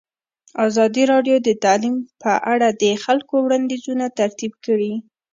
[0.67, 4.93] ازادي راډیو د تعلیم په اړه د خلکو وړاندیزونه ترتیب کړي.